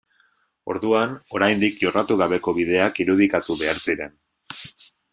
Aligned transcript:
Orduan, 0.73 1.13
oraindik 1.39 1.77
jorratu 1.83 2.19
gabeko 2.23 2.57
bideak 2.63 3.01
irudikatu 3.05 3.61
behar 3.63 3.87
ziren. 3.89 4.21